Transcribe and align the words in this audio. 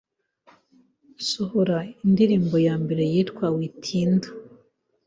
nsohora 1.19 1.77
indirimbo 2.03 2.55
ya 2.67 2.75
mbere 2.83 3.03
yitwa 3.13 3.45
“Witinda”. 3.55 4.27